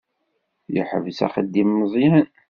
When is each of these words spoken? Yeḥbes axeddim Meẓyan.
Yeḥbes 0.73 1.19
axeddim 1.25 1.69
Meẓyan. 1.79 2.27